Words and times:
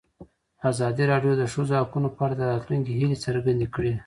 ازادي 0.69 1.03
راډیو 1.11 1.33
د 1.35 1.39
د 1.41 1.43
ښځو 1.53 1.73
حقونه 1.81 2.07
په 2.17 2.21
اړه 2.25 2.35
د 2.37 2.41
راتلونکي 2.51 2.91
هیلې 2.99 3.17
څرګندې 3.25 3.67
کړې. 3.75 3.93